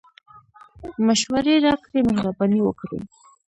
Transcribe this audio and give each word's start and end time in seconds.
مشوري 1.05 1.55
راکړئ 1.65 1.99
مهربانی 2.09 2.59
وکړئ 2.63 3.01